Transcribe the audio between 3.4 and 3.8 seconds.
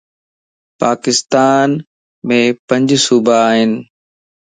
ائين